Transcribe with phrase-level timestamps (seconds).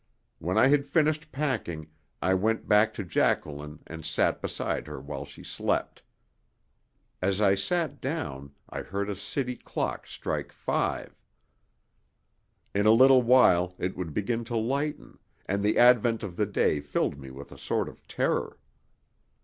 [0.39, 1.91] When I had finished packing
[2.23, 6.01] I went back to Jacqueline and sat beside her while she slept.
[7.21, 11.13] As I sat dawn I heard a city clock strike five.
[12.73, 16.79] In a little while it would begin to lighten, and the advent of the day
[16.81, 18.57] filled me with a sort of terror.